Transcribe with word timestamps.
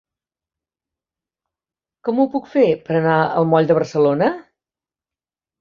Com 2.09 2.21
ho 2.23 2.27
puc 2.37 2.49
fer 2.55 2.65
per 2.89 2.97
anar 3.01 3.21
al 3.43 3.47
moll 3.53 3.71
de 3.73 3.79
Barcelona? 3.81 4.31